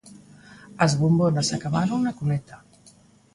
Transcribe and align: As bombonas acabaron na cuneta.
As 0.85 0.91
bombonas 1.01 1.49
acabaron 1.57 1.99
na 2.01 2.17
cuneta. 2.19 2.55